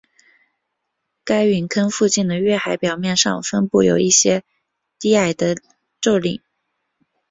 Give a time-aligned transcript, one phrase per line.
[1.23, 4.43] 该陨坑附近的月海表面上分布有一些
[4.99, 5.55] 低矮的
[6.01, 6.41] 皱岭。